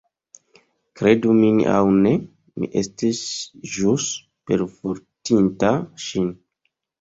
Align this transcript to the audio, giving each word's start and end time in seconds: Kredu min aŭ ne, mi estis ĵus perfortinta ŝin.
Kredu 1.01 1.33
min 1.41 1.59
aŭ 1.73 1.81
ne, 2.05 2.13
mi 2.63 2.69
estis 2.81 3.21
ĵus 3.75 4.09
perfortinta 4.49 5.71
ŝin. 6.09 6.35